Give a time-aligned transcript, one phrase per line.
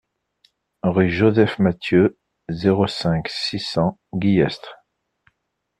[0.81, 2.17] Rue Joseph Mathieu,
[2.49, 4.77] zéro cinq, six cents Guillestre